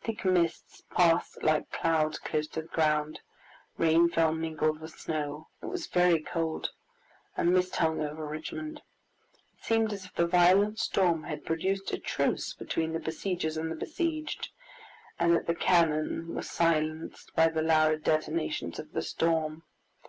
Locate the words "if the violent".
10.04-10.80